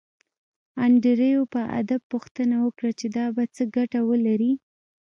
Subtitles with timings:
[0.85, 4.53] انډریو په ادب پوښتنه وکړه چې دا به څه ګټه ولري